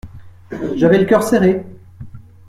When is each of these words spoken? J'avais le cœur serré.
J'avais 0.77 0.97
le 0.97 1.05
cœur 1.05 1.21
serré. 1.21 1.63